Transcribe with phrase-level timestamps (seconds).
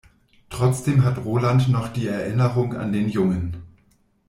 [0.49, 3.61] Trotzdem hat Roland noch die Erinnerung an den Jungen.